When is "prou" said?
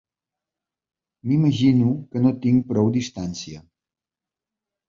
2.73-2.93